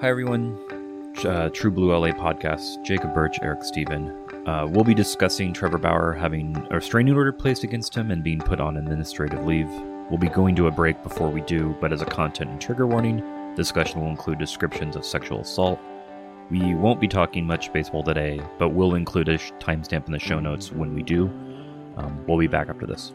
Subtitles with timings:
[0.00, 0.56] Hi, everyone.
[1.24, 2.84] Uh, True Blue LA podcast.
[2.84, 4.14] Jacob Birch, Eric Stephen.
[4.46, 8.38] Uh, we'll be discussing Trevor Bauer having a restraining order placed against him and being
[8.38, 9.66] put on administrative leave.
[10.08, 12.86] We'll be going to a break before we do, but as a content and trigger
[12.86, 13.24] warning,
[13.56, 15.80] discussion will include descriptions of sexual assault.
[16.48, 20.38] We won't be talking much baseball today, but we'll include a timestamp in the show
[20.38, 21.26] notes when we do.
[21.96, 23.14] Um, we'll be back after this.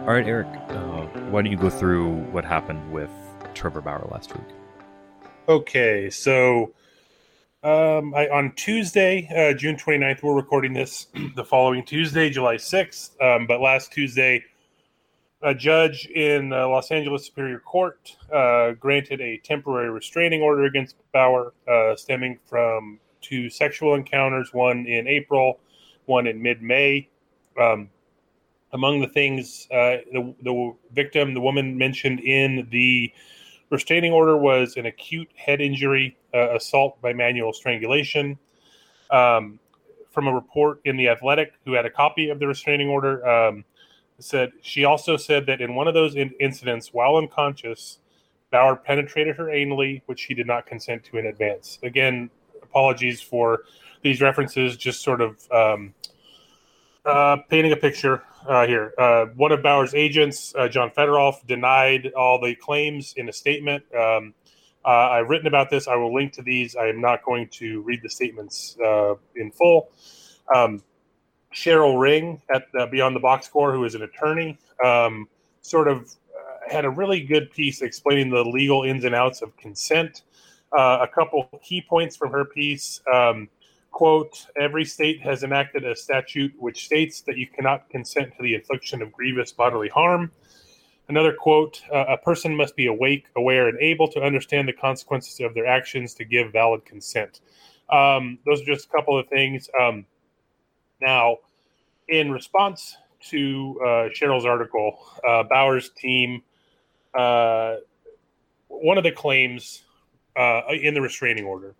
[0.00, 3.10] All right, Eric, uh, why don't you go through what happened with
[3.52, 4.46] Trevor Bauer last week?
[5.46, 6.72] Okay, so
[7.62, 13.20] um, I, on Tuesday, uh, June 29th, we're recording this the following Tuesday, July 6th.
[13.22, 14.42] Um, but last Tuesday,
[15.42, 20.96] a judge in uh, Los Angeles Superior Court uh, granted a temporary restraining order against
[21.12, 25.60] Bauer, uh, stemming from two sexual encounters, one in April,
[26.06, 27.06] one in mid May.
[27.60, 27.90] Um,
[28.72, 33.12] among the things uh, the, the victim, the woman mentioned in the
[33.70, 38.38] restraining order, was an acute head injury, uh, assault by manual strangulation.
[39.10, 39.58] Um,
[40.10, 43.64] from a report in the Athletic, who had a copy of the restraining order, um,
[44.18, 47.98] said she also said that in one of those in- incidents, while unconscious,
[48.50, 51.78] Bauer penetrated her anally, which she did not consent to in advance.
[51.84, 52.28] Again,
[52.62, 53.62] apologies for
[54.02, 55.94] these references, just sort of um,
[57.04, 58.94] uh, painting a picture uh, here.
[58.98, 63.84] Uh, one of Bauer's agents, uh, Jon Fetterolf, denied all the claims in a statement.
[63.94, 64.34] Um,
[64.84, 65.88] uh, I've written about this.
[65.88, 66.74] I will link to these.
[66.76, 69.90] I am not going to read the statements uh, in full.
[70.54, 70.82] Um,
[71.54, 75.28] Cheryl Ring at the Beyond the Box Score, who is an attorney, um,
[75.60, 79.56] sort of uh, had a really good piece explaining the legal ins and outs of
[79.56, 80.22] consent.
[80.72, 83.00] A couple key points from her piece.
[83.12, 83.48] Um,
[83.90, 88.54] quote, every state has enacted a statute which states that you cannot consent to the
[88.54, 90.30] infliction of grievous bodily harm.
[91.08, 95.40] Another quote, uh, a person must be awake, aware, and able to understand the consequences
[95.40, 97.40] of their actions to give valid consent.
[97.90, 99.68] Um, those are just a couple of things.
[99.80, 100.06] Um,
[101.00, 101.38] now,
[102.08, 102.96] in response
[103.30, 106.42] to uh, Cheryl's article, uh, Bauer's team,
[107.18, 107.76] uh,
[108.68, 109.82] one of the claims
[110.36, 111.74] uh, in the restraining order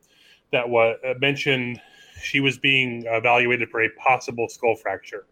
[0.50, 1.80] that was mentioned
[2.22, 5.26] she was being evaluated for a possible skull fracture.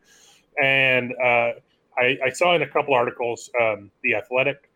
[0.62, 1.52] And uh,
[1.96, 4.70] I, I, saw in a couple articles, um, The Athletic,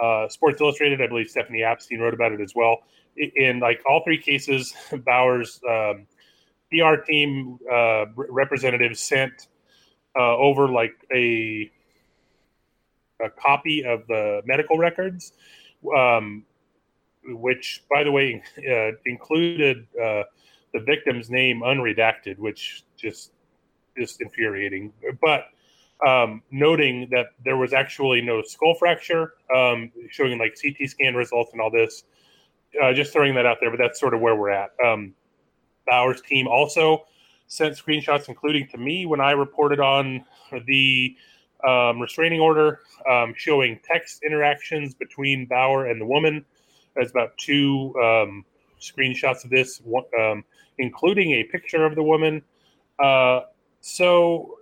[0.00, 2.78] uh, Sports Illustrated, I believe Stephanie Apstein wrote about it as well.
[3.16, 4.74] In like all three cases,
[5.04, 6.06] Bauer's um,
[6.70, 9.48] PR team uh, representatives sent
[10.18, 11.70] uh, over like a
[13.22, 15.32] a copy of the medical records,
[15.96, 16.44] um,
[17.24, 20.22] which, by the way, uh, included uh,
[20.72, 23.32] the victim's name unredacted, which just
[23.96, 24.92] just infuriating.
[25.20, 25.44] But
[26.06, 31.52] um, noting that there was actually no skull fracture, um, showing like CT scan results
[31.52, 32.04] and all this.
[32.82, 34.70] Uh, just throwing that out there, but that's sort of where we're at.
[34.82, 35.14] Um,
[35.86, 37.04] Bauer's team also
[37.46, 40.24] sent screenshots, including to me when I reported on
[40.66, 41.14] the
[41.68, 46.44] um, restraining order, um, showing text interactions between Bauer and the woman.
[46.94, 48.44] There's about two um,
[48.80, 49.82] screenshots of this,
[50.18, 50.44] um,
[50.78, 52.42] including a picture of the woman.
[52.98, 53.40] Uh,
[53.80, 54.58] so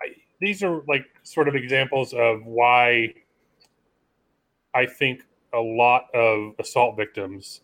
[0.00, 3.14] I, these are like sort of examples of why
[4.74, 5.22] I think
[5.52, 7.60] a lot of assault victims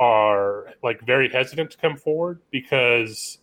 [0.00, 3.38] are like very hesitant to come forward because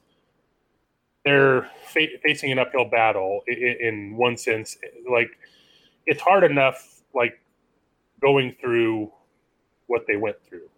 [1.23, 4.77] they're fa- facing an uphill battle in, in, one sense
[5.09, 5.29] like
[6.05, 7.41] it's hard enough like
[8.21, 9.11] going through
[9.87, 10.69] what they went through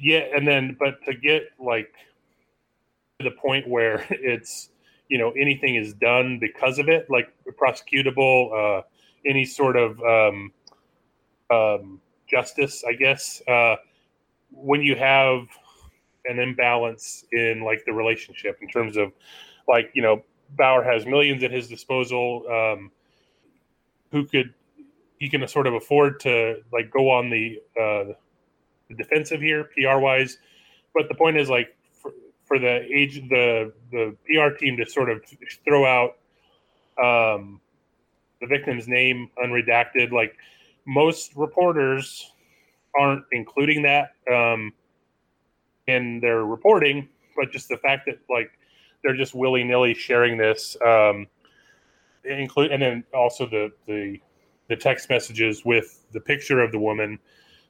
[0.00, 1.92] yeah and then but to get like
[3.18, 4.70] to the point where it's
[5.08, 8.82] you know anything is done because of it like prosecutable uh
[9.26, 10.52] any sort of um
[11.50, 13.76] um justice i guess uh
[14.52, 15.42] when you have
[16.26, 19.12] an imbalance in like the relationship in terms of
[19.68, 20.22] like you know
[20.56, 22.90] Bauer has millions at his disposal um
[24.10, 24.52] who could
[25.18, 28.12] he can sort of afford to like go on the uh
[28.94, 30.38] defensive here PR wise
[30.94, 32.12] but the point is like for,
[32.44, 35.22] for the age the the PR team to sort of
[35.64, 36.16] throw out
[37.02, 37.60] um
[38.40, 40.36] the victim's name unredacted like
[40.86, 42.32] most reporters
[42.98, 44.72] aren't including that um,
[45.86, 48.50] in their reporting, but just the fact that like
[49.02, 51.26] they're just willy nilly sharing this, um,
[52.24, 54.18] include and then also the the
[54.68, 57.18] the text messages with the picture of the woman,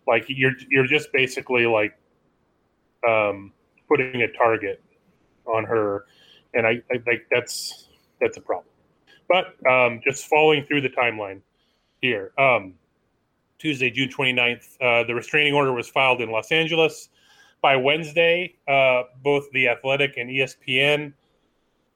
[0.06, 1.96] like you're you're just basically like
[3.06, 3.52] um,
[3.88, 4.82] putting a target
[5.46, 6.06] on her,
[6.54, 7.88] and I, I think that's
[8.20, 8.66] that's a problem.
[9.28, 11.40] But um, just following through the timeline
[12.00, 12.32] here.
[12.38, 12.74] Um,
[13.58, 14.76] Tuesday, June 29th.
[14.80, 17.10] Uh, the restraining order was filed in Los Angeles.
[17.62, 21.12] By Wednesday, uh, both The Athletic and ESPN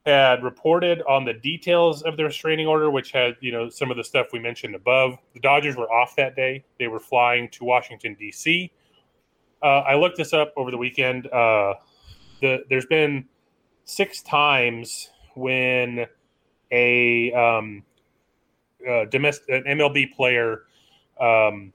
[0.06, 3.96] had reported on the details of the restraining order, which had you know some of
[3.96, 5.16] the stuff we mentioned above.
[5.32, 8.70] The Dodgers were off that day; they were flying to Washington D.C.
[9.62, 11.26] Uh, I looked this up over the weekend.
[11.28, 11.74] Uh,
[12.42, 13.24] the, there's been
[13.84, 16.06] six times when
[16.70, 17.82] a um,
[18.88, 20.64] uh, domestic an MLB player
[21.18, 21.72] um,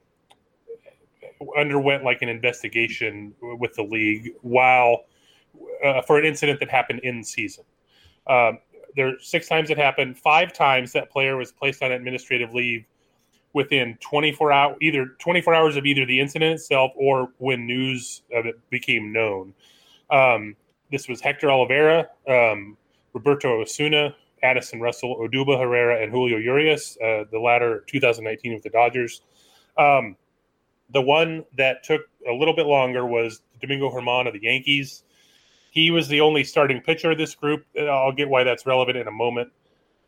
[1.56, 5.04] underwent like an investigation with the league while
[5.84, 7.64] uh, for an incident that happened in season.
[8.26, 8.58] Um,
[8.96, 10.18] there six times it happened.
[10.18, 12.84] Five times that player was placed on administrative leave
[13.52, 18.46] within 24 hours, either 24 hours of either the incident itself or when news of
[18.46, 19.54] it became known.
[20.10, 20.56] Um,
[20.90, 22.76] this was Hector Olivera, um,
[23.12, 26.96] Roberto Osuna, Addison Russell, Odubel Herrera, and Julio Urias.
[27.02, 29.22] Uh, the latter 2019 with the Dodgers.
[29.76, 30.16] Um,
[30.92, 35.04] the one that took a little bit longer was Domingo Germán of the Yankees.
[35.70, 37.64] He was the only starting pitcher of this group.
[37.78, 39.52] I'll get why that's relevant in a moment.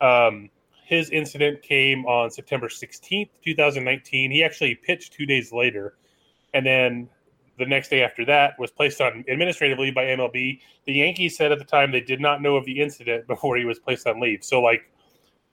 [0.01, 0.49] Um,
[0.85, 4.31] his incident came on September 16th, 2019.
[4.31, 5.95] He actually pitched two days later.
[6.53, 7.09] And then
[7.57, 10.59] the next day after that was placed on administrative leave by MLB.
[10.85, 13.65] The Yankees said at the time they did not know of the incident before he
[13.65, 14.43] was placed on leave.
[14.43, 14.89] So, like,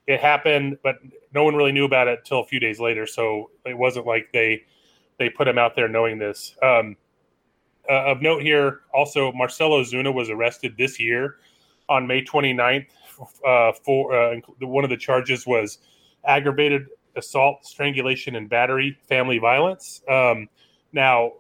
[0.07, 0.97] it happened, but
[1.33, 3.07] no one really knew about it until a few days later.
[3.07, 4.65] So it wasn't like they
[5.19, 6.57] they put him out there knowing this.
[6.63, 6.97] Um,
[7.89, 11.37] uh, of note here, also Marcell Ozuna was arrested this year
[11.89, 12.87] on May 29th
[13.47, 15.79] uh, for uh, one of the charges was
[16.25, 20.03] aggravated assault, strangulation, and battery, family violence.
[20.09, 20.49] Um,
[20.93, 21.33] now,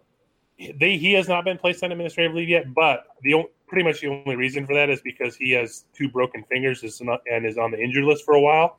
[0.58, 4.08] they he has not been placed on administrative leave yet, but the pretty much the
[4.08, 7.78] only reason for that is because he has two broken fingers and is on the
[7.80, 8.78] injured list for a while.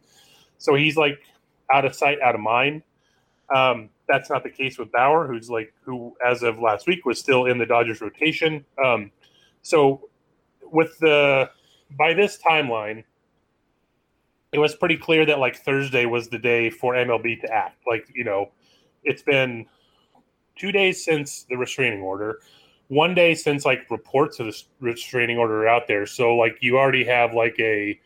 [0.58, 1.20] So he's like
[1.74, 2.84] out of sight, out of mind.
[3.53, 7.20] Um, that's not the case with Bauer, who's like who as of last week was
[7.20, 8.65] still in the Dodgers rotation.
[8.84, 9.12] Um,
[9.62, 10.10] so
[10.63, 11.50] with the
[11.98, 13.03] by this timeline,
[14.51, 17.84] it was pretty clear that like Thursday was the day for MLB to act.
[17.88, 18.51] Like you know,
[19.03, 19.65] it's been
[20.58, 22.39] two days since the restraining order
[22.91, 26.05] one day since like reports of the restraining order out there.
[26.05, 27.98] So like you already have like a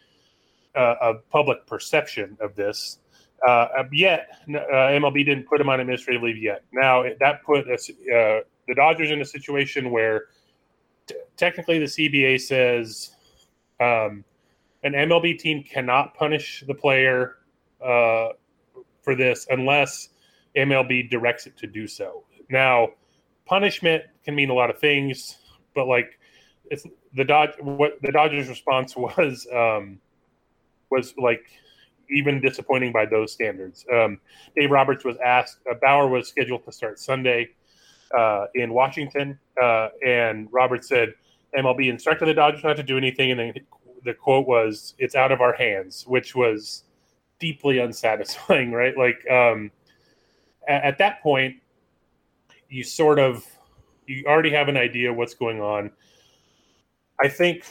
[0.75, 2.99] uh, a public perception of this.
[3.47, 6.63] Uh, yet uh, MLB didn't put him on administrative leave yet.
[6.71, 10.25] Now that put us, uh, the Dodgers in a situation where
[11.05, 13.11] t- technically the CBA says
[13.79, 14.23] um,
[14.83, 17.37] an MLB team cannot punish the player
[17.83, 18.29] uh,
[19.01, 20.09] for this unless
[20.55, 22.23] MLB directs it to do so.
[22.49, 22.89] Now
[23.45, 25.37] punishment can mean a lot of things,
[25.75, 26.19] but like
[26.71, 27.51] it's the Dodge.
[27.59, 29.99] What the Dodgers' response was um,
[30.89, 31.45] was like
[32.09, 33.85] even disappointing by those standards.
[33.91, 34.19] Um,
[34.55, 35.57] Dave Roberts was asked.
[35.69, 37.49] Uh, Bauer was scheduled to start Sunday
[38.17, 41.13] uh, in Washington, uh, and Roberts said
[41.57, 43.53] MLB instructed the Dodgers not to do anything, and then
[44.03, 46.83] the quote was, "It's out of our hands," which was
[47.39, 48.97] deeply unsatisfying, right?
[48.97, 49.71] Like um,
[50.67, 51.55] at, at that point,
[52.69, 53.45] you sort of
[54.07, 55.91] you already have an idea what's going on.
[57.19, 57.63] I think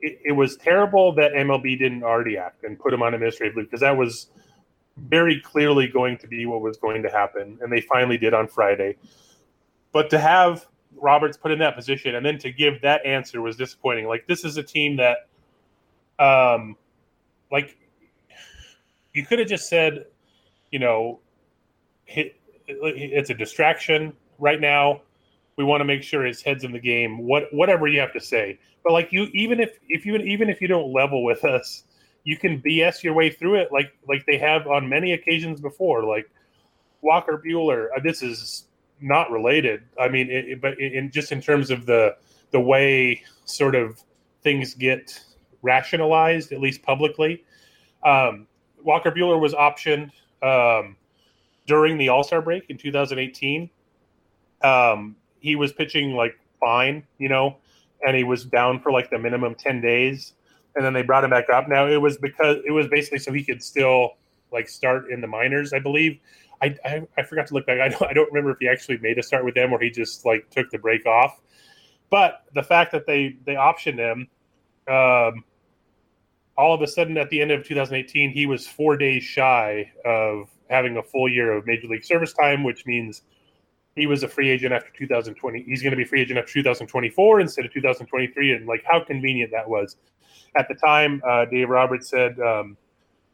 [0.00, 3.66] it, it, was terrible that MLB didn't already act and put him on administrative leave
[3.66, 4.28] because that was
[4.96, 8.46] very clearly going to be what was going to happen, and they finally did on
[8.46, 8.96] Friday.
[9.92, 13.56] But to have Roberts put in that position and then to give that answer was
[13.56, 14.06] disappointing.
[14.06, 15.28] Like this is a team that,
[16.18, 16.76] um,
[17.52, 17.76] like
[19.12, 20.06] you could have just said,
[20.70, 21.20] you know,
[22.06, 25.02] it's a distraction right now.
[25.56, 27.18] We want to make sure his head's in the game.
[27.26, 30.60] What whatever you have to say, but like you, even if if you even if
[30.60, 31.84] you don't level with us,
[32.24, 36.04] you can BS your way through it, like like they have on many occasions before.
[36.04, 36.30] Like
[37.00, 38.66] Walker Buehler, uh, this is
[39.00, 39.82] not related.
[39.98, 42.16] I mean, it, it, but in just in terms of the
[42.50, 44.02] the way sort of
[44.42, 45.18] things get
[45.62, 47.44] rationalized, at least publicly.
[48.04, 48.46] Um,
[48.82, 50.10] Walker Buehler was optioned
[50.42, 50.96] um,
[51.66, 53.68] during the All Star break in 2018.
[54.62, 57.56] Um, he was pitching like fine, you know,
[58.04, 60.32] and he was down for like the minimum 10 days.
[60.74, 61.68] And then they brought him back up.
[61.68, 64.16] Now it was because it was basically so he could still
[64.52, 66.18] like start in the minors, I believe.
[66.60, 67.80] I, I, I forgot to look back.
[67.84, 69.88] I don't, I don't remember if he actually made a start with them or he
[69.88, 71.40] just like took the break off.
[72.10, 74.28] But the fact that they they optioned him,
[74.92, 75.44] um,
[76.56, 80.50] all of a sudden at the end of 2018, he was four days shy of
[80.68, 83.22] having a full year of major league service time, which means
[83.96, 85.62] he was a free agent after 2020.
[85.62, 88.52] He's going to be free agent after 2024 instead of 2023.
[88.52, 89.96] And like how convenient that was.
[90.56, 92.76] At the time, uh, Dave Roberts said, um,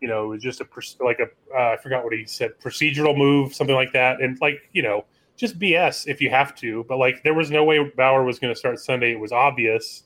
[0.01, 0.67] you know, it was just a
[1.05, 4.69] like a uh, I forgot what he said, procedural move, something like that, and like
[4.73, 5.05] you know,
[5.37, 6.85] just BS if you have to.
[6.89, 9.13] But like, there was no way Bauer was going to start Sunday.
[9.13, 10.03] It was obvious.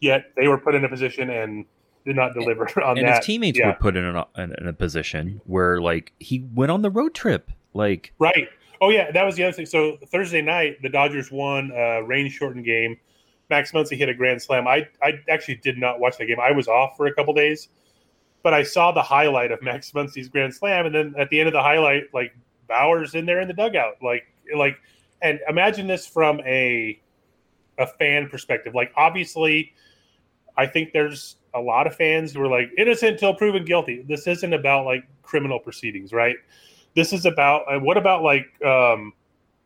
[0.00, 1.64] Yet they were put in a position and
[2.04, 3.10] did not deliver on and that.
[3.10, 3.68] And his teammates yeah.
[3.68, 7.50] were put in a, in a position where like he went on the road trip,
[7.74, 8.48] like right.
[8.80, 9.66] Oh yeah, that was the other thing.
[9.66, 12.96] So Thursday night, the Dodgers won a rain shortened game.
[13.48, 14.66] Max Muncy hit a grand slam.
[14.66, 16.40] I I actually did not watch that game.
[16.40, 17.68] I was off for a couple days
[18.46, 21.48] but I saw the highlight of Max Muncy's grand slam, and then at the end
[21.48, 22.32] of the highlight, like
[22.68, 24.22] Bauer's in there in the dugout, like
[24.54, 24.76] like,
[25.20, 26.96] and imagine this from a
[27.76, 28.72] a fan perspective.
[28.72, 29.72] Like obviously,
[30.56, 34.04] I think there's a lot of fans who are like innocent until proven guilty.
[34.06, 36.36] This isn't about like criminal proceedings, right?
[36.96, 39.12] This is about uh, what about like um,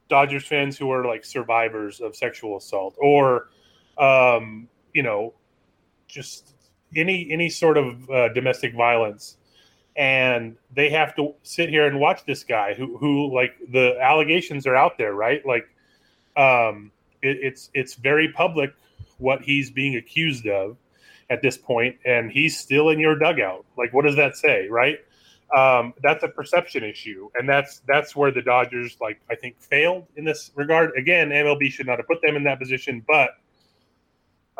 [0.08, 3.50] Dodgers fans who are like survivors of sexual assault or
[3.99, 5.32] um, you know
[6.08, 6.54] just
[6.96, 9.37] any any sort of uh, domestic violence.
[9.96, 14.66] And they have to sit here and watch this guy who who like the allegations
[14.66, 15.40] are out there right?
[15.46, 15.68] Like
[16.37, 16.90] um
[17.22, 18.75] it, it's it's very public
[19.18, 20.76] what he's being accused of
[21.28, 23.64] at this point and he's still in your dugout.
[23.78, 24.99] Like what does that say right
[25.57, 30.07] um that's a perception issue and that's that's where the dodgers like i think failed
[30.16, 33.30] in this regard again mlb should not have put them in that position but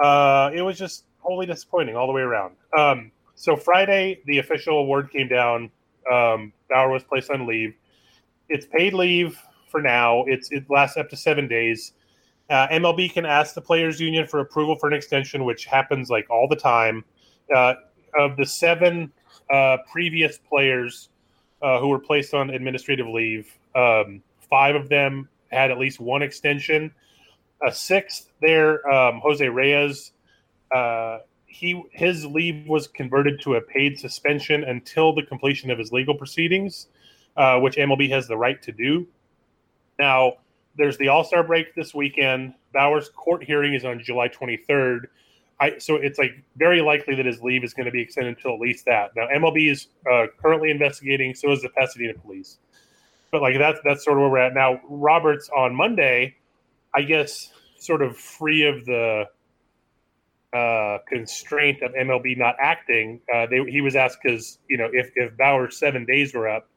[0.02, 2.56] uh it was just wholly disappointing all the way around.
[2.76, 5.70] Um, so Friday, the official award came down.
[6.11, 7.75] Um, Bauer was placed on leave.
[8.49, 10.25] It's paid leave for now.
[10.26, 11.92] It's it lasts up to seven days.
[12.49, 16.28] Uh, MLB can ask the players' union for approval for an extension, which happens like
[16.28, 17.04] all the time.
[17.54, 17.75] Uh,
[18.18, 19.12] of the seven
[19.52, 21.09] uh, previous players
[21.62, 26.23] uh, who were placed on administrative leave, um, five of them had at least one
[26.23, 26.92] extension.
[27.66, 30.12] A sixth there, um, Jose Reyes,
[30.75, 35.92] uh, he his leave was converted to a paid suspension until the completion of his
[35.92, 36.87] legal proceedings,
[37.37, 39.07] uh, which MLB has the right to do.
[39.99, 40.35] Now,
[40.76, 42.54] there's the All Star break this weekend.
[42.73, 45.07] Bauer's court hearing is on July 23rd.
[45.60, 48.54] I, so it's like very likely that his leave is going to be extended until
[48.54, 49.10] at least that.
[49.14, 51.34] Now, MLB is uh, currently investigating.
[51.34, 52.58] So is the Pasadena police.
[53.30, 54.80] But like that's that's sort of where we're at now.
[54.88, 56.34] Roberts on Monday,
[56.94, 59.26] I guess, sort of free of the
[60.52, 65.12] uh, constraint of MLB not acting, uh, they, he was asked because you know if
[65.14, 66.68] if Bauer's seven days were up,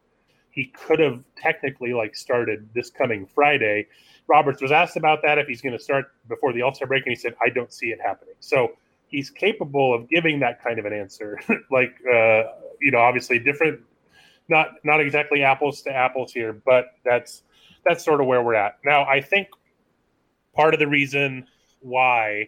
[0.54, 3.88] he could have technically like started this coming Friday.
[4.28, 7.06] Roberts was asked about that if he's going to start before the All Star break,
[7.06, 8.74] and he said, "I don't see it happening." So
[9.08, 11.40] he's capable of giving that kind of an answer.
[11.72, 12.44] like uh,
[12.80, 13.82] you know, obviously different,
[14.48, 17.42] not not exactly apples to apples here, but that's
[17.84, 19.06] that's sort of where we're at now.
[19.06, 19.48] I think
[20.54, 21.48] part of the reason
[21.82, 22.48] why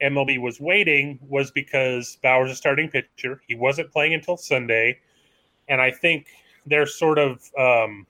[0.00, 3.42] MLB was waiting was because Bauer's a starting pitcher.
[3.48, 5.00] He wasn't playing until Sunday,
[5.68, 6.28] and I think
[6.66, 8.06] their sort of um,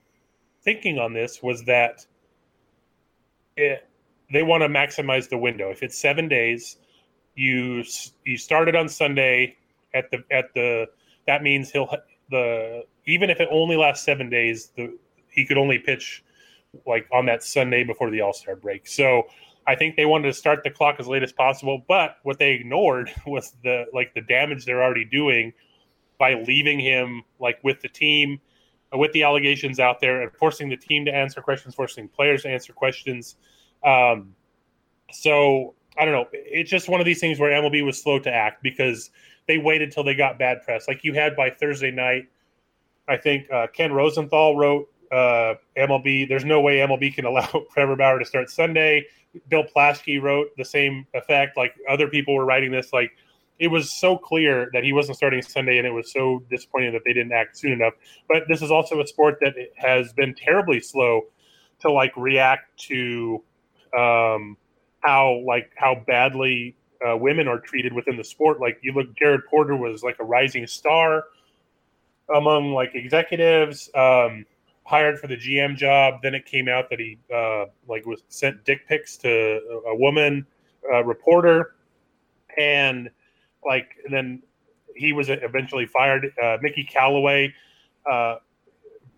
[0.63, 2.07] thinking on this was that
[3.57, 3.89] it,
[4.33, 5.71] they want to maximize the window.
[5.71, 6.79] If it's seven days,
[7.35, 7.85] you
[8.25, 9.57] you started on Sunday
[9.95, 10.87] at the at the
[11.27, 11.89] that means he'll
[12.31, 14.97] the even if it only lasts seven days, the
[15.29, 16.25] he could only pitch
[16.87, 18.87] like on that Sunday before the All Star break.
[18.87, 19.25] So
[19.67, 21.85] I think they wanted to start the clock as late as possible.
[21.87, 25.53] But what they ignored was the like the damage they're already doing
[26.23, 28.41] by leaving him like with the team,
[28.95, 32.43] uh, with the allegations out there, and forcing the team to answer questions, forcing players
[32.43, 33.35] to answer questions.
[33.85, 34.37] Um,
[35.11, 36.26] so I don't know.
[36.33, 39.11] It's just one of these things where MLB was slow to act because
[39.49, 40.87] they waited till they got bad press.
[40.87, 42.29] Like you had by Thursday night,
[43.09, 46.29] I think uh, Ken Rosenthal wrote uh, MLB.
[46.29, 49.05] There's no way MLB can allow Trevor Bauer to start Sunday.
[49.49, 51.57] Bill Plaschke wrote the same effect.
[51.57, 52.93] Like other people were writing this.
[52.93, 53.11] Like
[53.62, 57.02] it was so clear that he wasn't starting Sunday, and it was so disappointing that
[57.04, 57.92] they didn't act soon enough.
[58.28, 61.23] But this is also a sport that has been terribly slow
[61.78, 63.40] to like react to
[63.97, 64.57] um,
[64.99, 66.76] how like how badly
[67.07, 68.61] uh, women are treated within the sport.
[68.61, 71.26] Like you look, Jared Porter was like a rising star
[72.35, 73.88] among like executives.
[73.95, 74.45] Um,
[74.85, 76.21] hired for the GM job.
[76.21, 79.97] Then it came out that he uh, like was sent dick pics to a, a
[79.97, 80.45] woman
[80.92, 81.76] uh, reporter,
[82.59, 83.09] and
[83.64, 84.42] like then
[84.97, 86.33] he was eventually fired.
[86.42, 87.54] Uh, Mickey Callaway,
[88.11, 88.37] uh,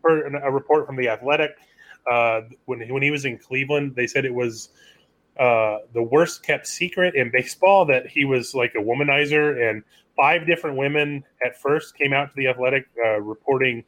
[0.07, 1.57] a report from the Athletic,
[2.11, 4.69] uh, when when he was in Cleveland, they said it was
[5.39, 9.83] uh, the worst kept secret in baseball that he was like a womanizer, and
[10.17, 13.85] five different women at first came out to the Athletic uh, reporting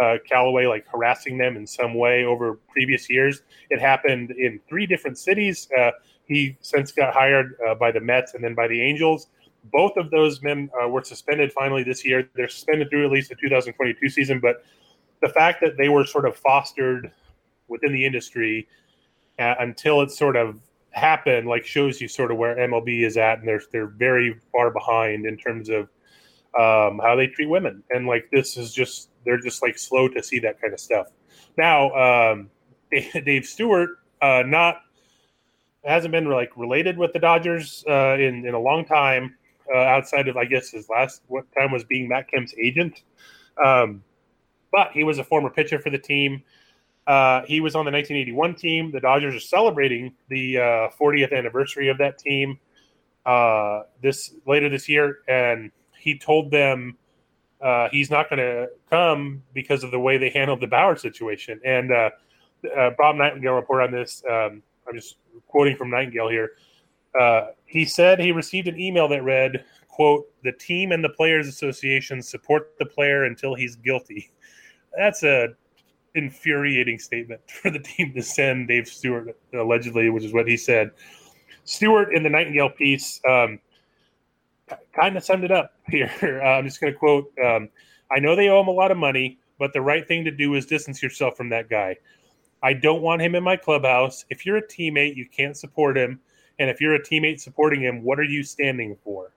[0.00, 3.42] uh, Callaway like harassing them in some way over previous years.
[3.70, 5.68] It happened in three different cities.
[5.76, 5.90] Uh,
[6.26, 9.26] he since got hired by the Mets and then by the Angels.
[9.64, 12.28] Both of those men uh, were suspended finally this year.
[12.34, 14.40] They're suspended through at least the 2022 season.
[14.40, 14.64] But
[15.20, 17.12] the fact that they were sort of fostered
[17.68, 18.66] within the industry
[19.38, 20.58] uh, until it sort of
[20.90, 24.70] happened, like shows you sort of where MLB is at, and they're they're very far
[24.70, 25.88] behind in terms of
[26.58, 27.82] um, how they treat women.
[27.90, 31.08] And like this is just they're just like slow to see that kind of stuff.
[31.56, 32.50] Now, um,
[32.90, 34.82] Dave Stewart, uh, not
[35.84, 39.36] hasn't been like related with the Dodgers uh, in in a long time.
[39.72, 43.02] Uh, outside of I guess his last what time was being Matt Kemp's agent,
[43.64, 44.02] um,
[44.72, 46.42] but he was a former pitcher for the team.
[47.06, 48.92] Uh, he was on the 1981 team.
[48.92, 52.58] The Dodgers are celebrating the 40th uh, anniversary of that team
[53.26, 56.96] uh, this later this year, and he told them
[57.60, 61.60] uh, he's not going to come because of the way they handled the Bauer situation.
[61.64, 62.10] And uh,
[62.96, 64.22] Bob Nightingale reported on this.
[64.28, 65.16] Um, I'm just
[65.48, 66.52] quoting from Nightingale here.
[67.18, 71.48] Uh, he said he received an email that read, "quote The team and the players'
[71.48, 74.30] association support the player until he's guilty."
[74.96, 75.48] That's a
[76.14, 80.90] infuriating statement for the team to send Dave Stewart allegedly, which is what he said.
[81.64, 83.20] Stewart in the Nightingale piece.
[83.28, 83.60] Um,
[84.92, 86.40] kind of summed it up here.
[86.44, 87.68] Uh, I'm just going to quote um,
[88.10, 90.54] I know they owe him a lot of money, but the right thing to do
[90.54, 91.96] is distance yourself from that guy.
[92.62, 94.24] I don't want him in my clubhouse.
[94.30, 96.20] If you're a teammate, you can't support him.
[96.60, 99.32] And if you're a teammate supporting him, what are you standing for?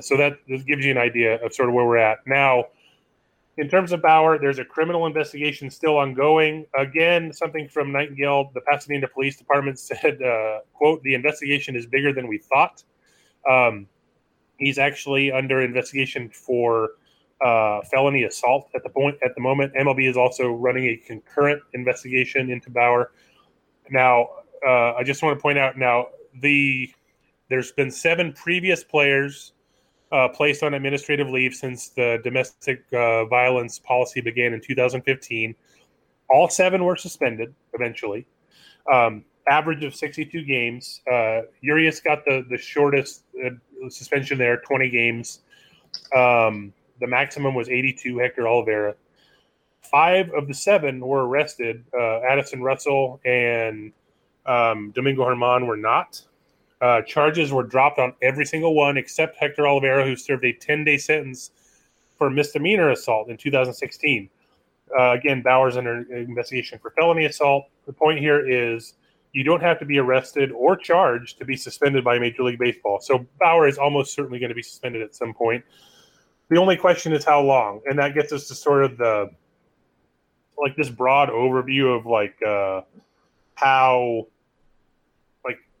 [0.00, 2.18] So that this gives you an idea of sort of where we're at.
[2.26, 2.66] Now,
[3.56, 6.66] in terms of Bauer, there's a criminal investigation still ongoing.
[6.78, 12.12] Again, something from Nightingale, the Pasadena Police Department said, uh, quote, the investigation is bigger
[12.12, 12.84] than we thought.
[13.48, 13.88] Um,
[14.58, 16.90] He's actually under investigation for
[17.44, 19.74] uh, felony assault at the point at the moment.
[19.74, 23.10] MLB is also running a concurrent investigation into Bauer.
[23.90, 24.28] Now,
[24.66, 26.08] uh, I just want to point out now
[26.40, 26.90] the
[27.48, 29.52] there's been seven previous players
[30.12, 35.54] uh, placed on administrative leave since the domestic uh, violence policy began in 2015.
[36.30, 38.26] All seven were suspended eventually.
[38.92, 41.02] Um, average of 62 games.
[41.10, 43.50] Uh, Urias got the the shortest uh,
[43.88, 45.40] suspension there, 20 games.
[46.16, 48.18] Um, the maximum was 82.
[48.18, 48.94] Hector Olivera.
[49.82, 51.84] Five of the seven were arrested.
[51.92, 53.92] Uh, Addison Russell and
[54.46, 56.20] um, Domingo Germán were not.
[56.80, 60.84] Uh, charges were dropped on every single one except Hector Olivera, who served a 10
[60.84, 61.50] day sentence
[62.16, 64.28] for misdemeanor assault in 2016.
[64.96, 67.66] Uh, again, Bauer's under investigation for felony assault.
[67.86, 68.94] The point here is
[69.32, 73.00] you don't have to be arrested or charged to be suspended by Major League Baseball.
[73.00, 75.64] So Bauer is almost certainly going to be suspended at some point.
[76.50, 79.30] The only question is how long, and that gets us to sort of the
[80.56, 82.82] like this broad overview of like uh,
[83.54, 84.28] how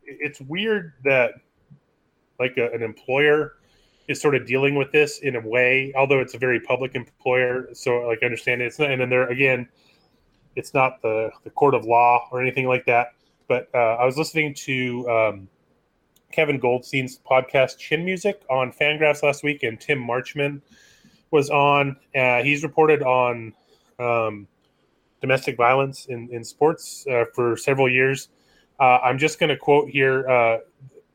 [0.06, 1.32] it's weird that
[2.38, 3.54] like a, an employer
[4.08, 7.68] is sort of dealing with this in a way, although it's a very public employer.
[7.72, 8.66] So like I understand it.
[8.66, 9.68] it's not, and then there again,
[10.56, 13.08] it's not the the court of law or anything like that.
[13.48, 15.48] But uh, I was listening to um,
[16.32, 20.60] Kevin Goldstein's podcast Chin Music on Fangraphs last week, and Tim Marchman
[21.30, 21.96] was on.
[22.14, 23.52] Uh, he's reported on
[23.98, 24.46] um,
[25.20, 28.28] domestic violence in in sports uh, for several years.
[28.78, 30.58] Uh, I'm just going to quote here uh,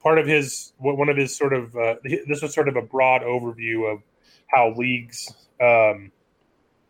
[0.02, 3.22] part of his one of his sort of uh, this was sort of a broad
[3.22, 4.02] overview of
[4.48, 6.12] how leagues um,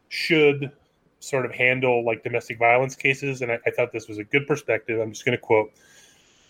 [0.09, 0.71] should
[1.19, 4.47] sort of handle like domestic violence cases, and I, I thought this was a good
[4.47, 4.99] perspective.
[4.99, 5.71] I'm just going to quote.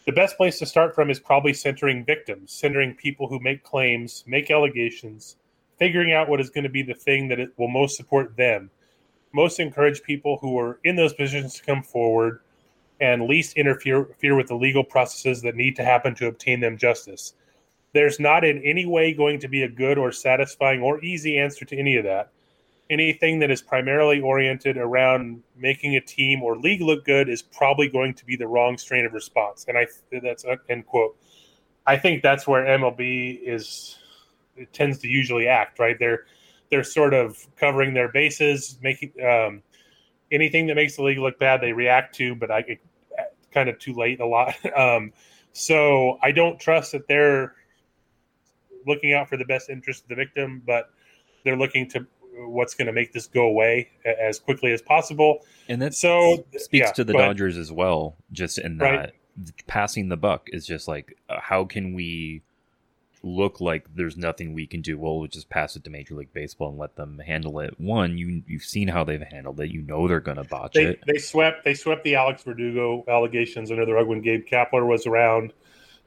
[0.05, 4.23] The best place to start from is probably centering victims, centering people who make claims,
[4.25, 5.35] make allegations,
[5.77, 8.71] figuring out what is going to be the thing that it will most support them.
[9.33, 12.39] Most encourage people who are in those positions to come forward
[12.99, 17.33] and least interfere, with the legal processes that need to happen to obtain them justice.
[17.93, 21.65] There's not in any way going to be a good or satisfying or easy answer
[21.65, 22.31] to any of that
[22.89, 27.87] anything that is primarily oriented around making a team or league look good is probably
[27.87, 29.65] going to be the wrong strain of response.
[29.67, 29.87] And I
[30.23, 31.15] that's end quote.
[31.85, 33.97] I think that's where MLB is
[34.55, 35.97] it tends to usually act right.
[35.99, 36.25] They're
[36.71, 39.61] they're sort of covering their bases, making um,
[40.31, 41.61] anything that makes the league look bad.
[41.61, 42.79] They react to, but I
[43.51, 44.55] kind of too late a lot.
[44.75, 45.11] Um,
[45.51, 47.55] so I don't trust that they're
[48.85, 50.91] looking out for the best interest of the victim, but
[51.43, 52.05] they're looking to
[52.47, 55.39] what's going to make this go away as quickly as possible.
[55.67, 58.15] And that so speaks yeah, to the Dodgers as well.
[58.31, 59.13] Just in that Right.
[59.67, 62.41] passing the buck is just like, uh, how can we
[63.21, 64.97] look like there's nothing we can do?
[64.97, 67.79] Well, we'll just pass it to Major League Baseball and let them handle it.
[67.79, 69.71] One, you you've seen how they've handled it.
[69.71, 71.03] You know they're going to botch They, it.
[71.05, 75.05] they swept they swept the Alex Verdugo allegations under the rug when Gabe Kapler was
[75.05, 75.53] around.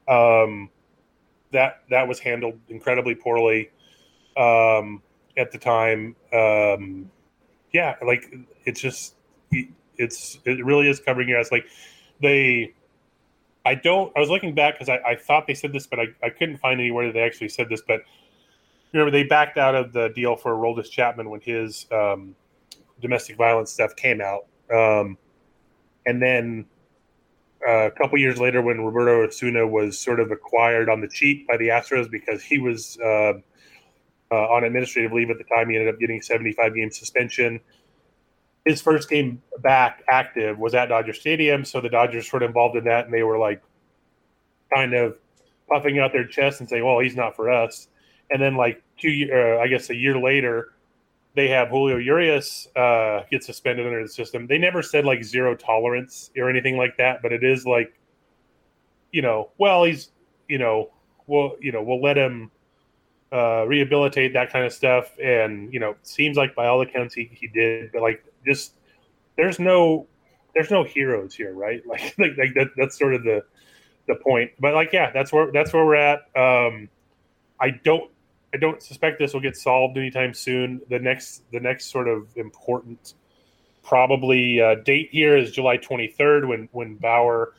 [0.07, 0.69] Um,
[1.51, 3.69] that that was handled incredibly poorly
[4.35, 5.01] um,
[5.37, 6.15] at the time.
[6.33, 7.09] Um,
[7.71, 8.33] yeah, like
[8.65, 9.15] it's just
[9.97, 11.51] it's it really is covering your ass.
[11.51, 11.65] Like
[12.21, 12.73] they,
[13.65, 14.11] I don't.
[14.15, 16.57] I was looking back because I, I thought they said this, but I, I couldn't
[16.57, 17.81] find anywhere that they actually said this.
[17.87, 18.01] But
[18.91, 22.35] remember, they backed out of the deal for Aroldis Chapman when his um,
[23.01, 25.17] domestic violence stuff came out, um,
[26.05, 26.65] and then
[27.67, 31.47] uh, a couple years later, when Roberto Osuna was sort of acquired on the cheap
[31.47, 33.33] by the Astros because he was uh,
[34.31, 37.61] uh, on administrative leave at the time, he ended up getting 75 game suspension.
[38.65, 42.77] His first game back active was at Dodger Stadium, so the Dodgers sort of involved
[42.77, 43.61] in that, and they were like
[44.73, 45.17] kind of
[45.69, 47.89] puffing out their chest and saying, "Well, he's not for us."
[48.31, 50.73] And then, like two, uh, I guess, a year later,
[51.35, 54.47] they have Julio Urias uh, get suspended under the system.
[54.47, 57.93] They never said like zero tolerance or anything like that, but it is like,
[59.11, 60.11] you know, well, he's,
[60.47, 60.91] you know,
[61.27, 62.51] we'll, you know, we'll let him
[63.31, 67.29] uh, rehabilitate that kind of stuff, and you know, seems like by all accounts he,
[67.33, 68.73] he did, but like just
[69.37, 70.07] there's no
[70.53, 71.81] there's no heroes here, right?
[71.87, 73.43] Like like, like that that's sort of the
[74.07, 74.51] the point.
[74.59, 76.19] But like yeah, that's where that's where we're at.
[76.35, 76.89] Um,
[77.59, 78.09] I don't
[78.53, 80.81] I don't suspect this will get solved anytime soon.
[80.89, 83.15] The next the next sort of important
[83.83, 87.53] probably uh, date here is July 23rd when when Bauer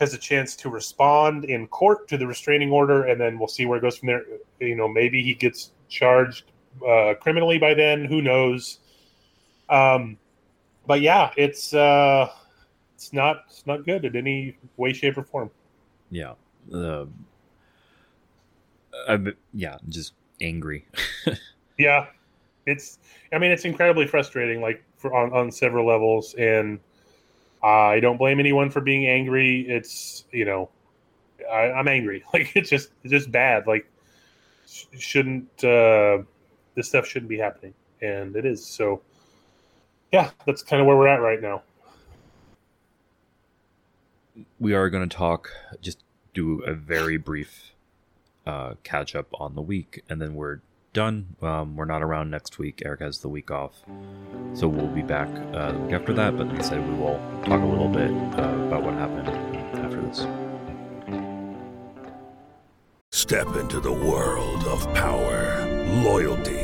[0.00, 3.64] has a chance to respond in court to the restraining order, and then we'll see
[3.64, 4.24] where it goes from there.
[4.60, 6.44] You know, maybe he gets charged
[6.86, 8.04] uh, criminally by then.
[8.04, 8.80] Who knows?
[9.68, 10.18] Um,
[10.86, 12.30] but yeah, it's uh,
[12.94, 15.50] it's not it's not good in any way, shape, or form.
[16.10, 16.34] Yeah.
[16.72, 17.06] Uh,
[19.08, 20.86] I'm, yeah, just angry.
[21.78, 22.06] Yeah,
[22.66, 22.98] it's.
[23.32, 26.78] I mean, it's incredibly frustrating, like for on on several levels, and
[27.62, 29.66] I don't blame anyone for being angry.
[29.68, 30.70] It's you know,
[31.50, 32.22] I, I'm angry.
[32.32, 33.66] Like it's just it's just bad.
[33.66, 33.90] Like
[34.68, 36.18] sh- shouldn't uh,
[36.74, 38.64] this stuff shouldn't be happening, and it is.
[38.64, 39.02] So
[40.14, 41.62] yeah, that's kind of where we're at right now.
[44.58, 45.50] we are going to talk,
[45.80, 47.72] just do a very brief
[48.46, 50.60] uh, catch up on the week, and then we're
[50.92, 51.36] done.
[51.42, 52.82] Um, we're not around next week.
[52.84, 53.82] Eric has the week off,
[54.54, 56.36] so we'll be back uh, the week after that.
[56.36, 59.28] But like I said, we will talk a little bit uh, about what happened
[59.78, 60.26] after this.
[63.12, 65.66] Step into the world of power,
[66.02, 66.63] loyalty,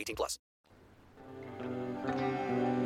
[0.00, 0.38] 18 plus.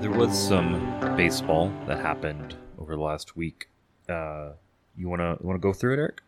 [0.00, 3.68] There was some baseball that happened over the last week.
[4.08, 4.50] Uh,
[4.96, 6.20] you wanna wanna go through it, Eric?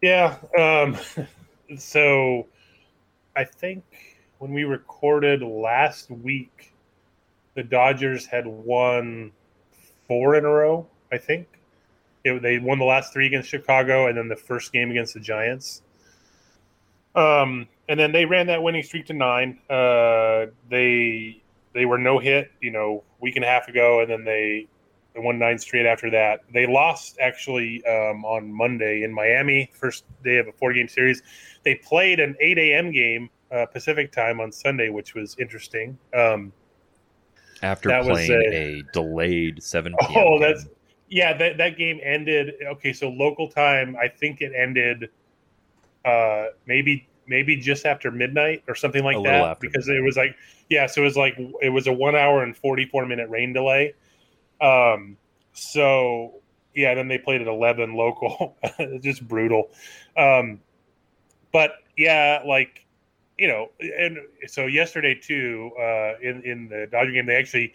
[0.00, 0.36] Yeah.
[0.58, 0.96] Um,
[1.78, 2.46] so
[3.34, 3.84] I think
[4.38, 6.72] when we recorded last week,
[7.54, 9.32] the Dodgers had won
[10.06, 10.86] four in a row.
[11.12, 11.48] I think
[12.24, 15.20] it, they won the last three against Chicago, and then the first game against the
[15.20, 15.82] Giants.
[17.14, 19.58] Um, and then they ran that winning streak to nine.
[19.70, 21.42] Uh, they
[21.74, 24.66] they were no hit, you know, week and a half ago, and then they
[25.14, 26.40] they won nine straight after that.
[26.52, 31.22] They lost actually um, on Monday in Miami, first day of a four game series.
[31.64, 32.90] They played an eight a.m.
[32.90, 35.96] game uh, Pacific time on Sunday, which was interesting.
[36.14, 36.52] Um,
[37.62, 40.24] After playing a- a, delayed 7 p.m.
[40.26, 40.66] Oh, that's
[41.08, 41.36] yeah.
[41.36, 42.54] That that game ended.
[42.72, 43.96] Okay, so local time.
[44.00, 45.10] I think it ended.
[46.04, 50.16] Uh, maybe maybe just after midnight or something like A that after because it was
[50.16, 50.36] like
[50.68, 50.86] yeah.
[50.86, 53.94] So it was like it was a one hour and forty four minute rain delay.
[54.60, 55.16] Um.
[55.52, 56.40] So
[56.74, 58.56] yeah, then they played at eleven local.
[59.02, 59.70] just brutal.
[60.16, 60.60] Um.
[61.52, 62.84] But yeah, like
[63.38, 67.72] you know, and so yesterday too, uh, in in the Dodger game, they actually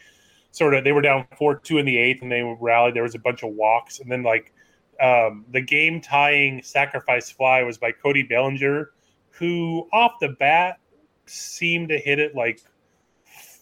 [0.52, 2.96] sort of they were down four two in the eighth, and they rallied.
[2.96, 4.54] There was a bunch of walks, and then like
[5.00, 8.92] um, the game tying sacrifice fly was by Cody Bellinger,
[9.32, 10.80] who off the bat
[11.26, 12.62] seemed to hit it like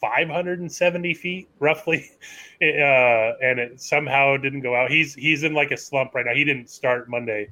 [0.01, 2.09] 570 feet roughly,
[2.61, 2.65] uh,
[3.41, 4.91] and it somehow didn't go out.
[4.91, 6.33] He's he's in like a slump right now.
[6.33, 7.49] He didn't start Monday.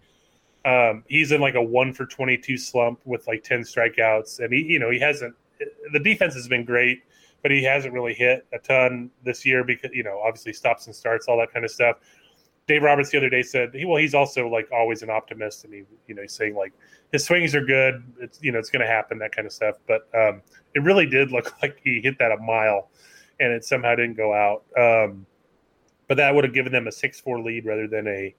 [0.63, 4.63] Um, he's in like a one for 22 slump with like 10 strikeouts, and he
[4.63, 5.35] you know he hasn't.
[5.93, 7.03] The defense has been great,
[7.41, 10.95] but he hasn't really hit a ton this year because you know obviously stops and
[10.95, 11.97] starts all that kind of stuff.
[12.67, 15.83] Dave Roberts the other day said, well, he's also like always an optimist, and he,
[16.07, 16.73] you know, he's saying like
[17.11, 18.03] his swings are good.
[18.19, 19.75] It's you know it's going to happen that kind of stuff.
[19.87, 20.41] But um,
[20.73, 22.89] it really did look like he hit that a mile,
[23.39, 24.63] and it somehow didn't go out.
[24.77, 25.25] Um,
[26.07, 28.35] but that would have given them a six four lead rather than a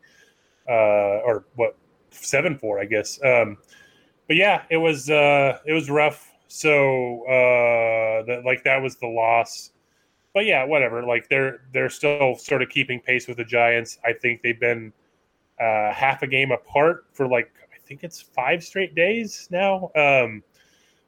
[0.68, 1.76] uh, or what
[2.10, 3.22] seven four, I guess.
[3.24, 3.58] Um,
[4.26, 6.32] but yeah, it was uh, it was rough.
[6.48, 9.70] So uh, that like that was the loss
[10.36, 11.02] but yeah, whatever.
[11.02, 13.98] Like they're they're still sort of keeping pace with the Giants.
[14.04, 14.92] I think they've been
[15.58, 19.90] uh, half a game apart for like I think it's five straight days now.
[19.96, 20.42] Um,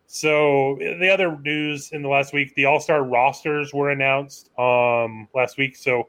[0.06, 5.28] so the other news in the last week, the All Star rosters were announced um,
[5.34, 5.76] last week.
[5.76, 6.08] So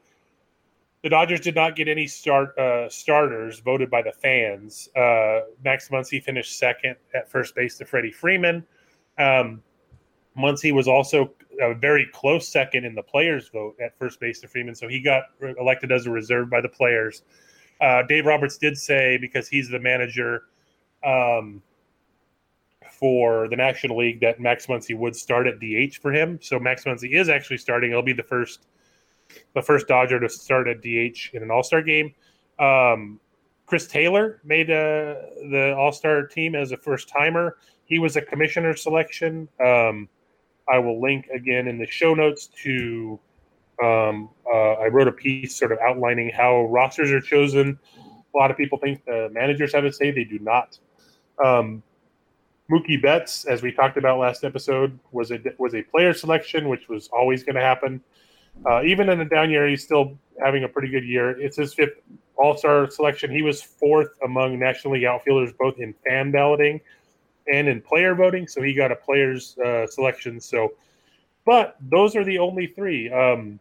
[1.04, 4.88] the Dodgers did not get any start uh, starters voted by the fans.
[4.96, 8.66] Uh, Max Muncy finished second at first base to Freddie Freeman.
[9.18, 9.62] Um,
[10.40, 14.48] Muncy was also a very close second in the players' vote at first base to
[14.48, 15.24] Freeman, so he got
[15.60, 17.24] elected as a reserve by the players.
[17.82, 20.44] Uh, Dave Roberts did say because he's the manager
[21.04, 21.62] um,
[22.92, 26.40] for the National League that Max Muncy would start at DH for him.
[26.42, 27.92] So Max Muncy is actually starting.
[27.92, 28.68] He'll be the first
[29.54, 32.14] the first Dodger to start at DH in an All Star game.
[32.58, 33.20] Um,
[33.66, 35.16] Chris Taylor made uh,
[35.52, 37.58] the All Star team as a first timer.
[37.86, 39.48] He was a commissioner selection.
[39.64, 40.10] Um,
[40.72, 43.20] I will link again in the show notes to.
[43.82, 47.80] Um, uh, I wrote a piece sort of outlining how rosters are chosen.
[47.98, 50.12] A lot of people think the managers have a say.
[50.12, 50.78] They do not.
[51.44, 51.82] Um,
[52.70, 56.88] Mookie Betts, as we talked about last episode, was a was a player selection, which
[56.90, 58.02] was always going to happen.
[58.70, 61.40] Uh, even in a down year, he's still having a pretty good year.
[61.40, 62.02] It's his fifth
[62.36, 63.32] All Star selection.
[63.32, 66.82] He was fourth among National League outfielders, both in fan balloting
[67.52, 68.48] and in player voting.
[68.48, 70.40] So he got a players uh, selection.
[70.40, 70.74] So,
[71.46, 73.12] but those are the only three.
[73.12, 73.60] Um,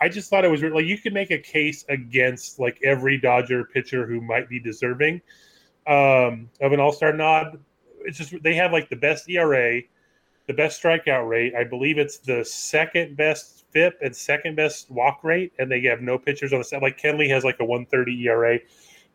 [0.00, 3.64] I just thought it was like you could make a case against like every Dodger
[3.64, 5.20] pitcher who might be deserving
[5.86, 7.58] um, of an All Star nod.
[8.00, 9.82] It's just they have like the best ERA,
[10.46, 11.54] the best strikeout rate.
[11.54, 16.00] I believe it's the second best FIP and second best walk rate, and they have
[16.00, 16.80] no pitchers on the set.
[16.80, 18.58] Like Kenley has like a 130 ERA.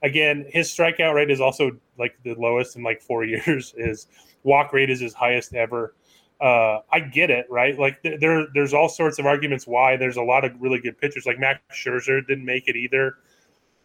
[0.04, 3.74] Again, his strikeout rate is also like the lowest in like four years.
[3.78, 4.08] His
[4.44, 5.96] walk rate is his highest ever.
[6.42, 7.78] uh, I get it, right?
[7.80, 10.98] Like th- there, there's all sorts of arguments why there's a lot of really good
[11.00, 11.26] pitchers.
[11.26, 13.16] Like Max Scherzer didn't make it either.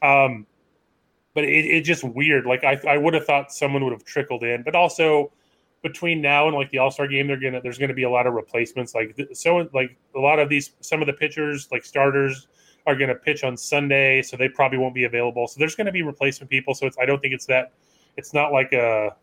[0.03, 0.47] Um,
[1.35, 2.45] but it, it's just weird.
[2.47, 5.33] Like I, I would have thought someone would have trickled in, but also
[5.83, 8.27] between now and like the All Star game, they're gonna there's gonna be a lot
[8.27, 8.95] of replacements.
[8.95, 12.49] Like so, like a lot of these, some of the pitchers, like starters,
[12.87, 15.47] are gonna pitch on Sunday, so they probably won't be available.
[15.47, 16.75] So there's gonna be replacement people.
[16.75, 17.73] So it's I don't think it's that.
[18.17, 19.15] It's not like a,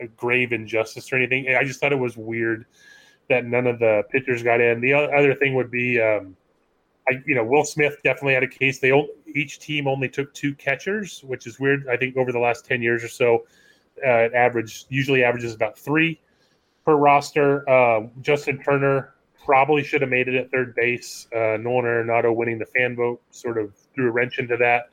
[0.00, 1.54] a grave injustice or anything.
[1.54, 2.66] I just thought it was weird
[3.28, 4.80] that none of the pitchers got in.
[4.80, 6.00] The other thing would be.
[6.00, 6.36] Um,
[7.08, 8.80] I, you know, Will Smith definitely had a case.
[8.80, 8.92] They
[9.32, 11.86] each team only took two catchers, which is weird.
[11.88, 13.46] I think over the last ten years or so,
[14.04, 16.20] uh, average usually averages about three
[16.84, 17.68] per roster.
[17.68, 19.14] Uh, Justin Turner
[19.46, 21.28] probably should have made it at third base.
[21.32, 24.90] Uh, Nolan Arenado winning the fan vote sort of threw a wrench into that.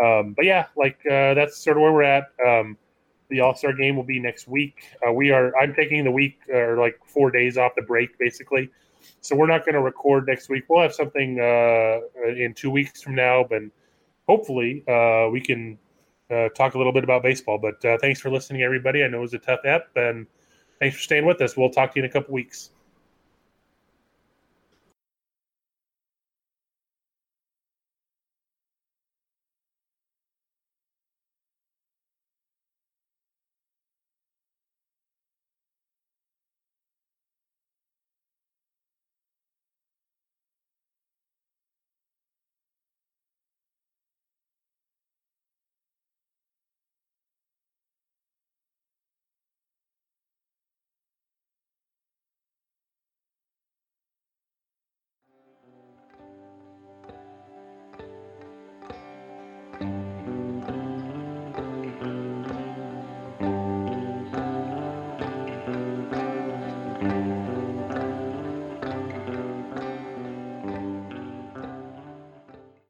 [0.00, 2.28] Um, but yeah, like uh, that's sort of where we're at.
[2.46, 2.78] Um,
[3.28, 4.96] the All Star game will be next week.
[5.06, 5.54] Uh, we are.
[5.58, 8.70] I'm taking the week or like four days off the break, basically.
[9.20, 10.64] So we're not going to record next week.
[10.68, 13.62] We'll have something uh, in two weeks from now, but
[14.28, 15.76] hopefully uh, we can
[16.30, 17.58] uh, talk a little bit about baseball.
[17.58, 19.02] But thanks for listening, everybody.
[19.02, 20.26] I know it was a tough ep, and
[20.78, 21.56] thanks for staying with us.
[21.56, 22.70] We'll talk to you in a couple weeks.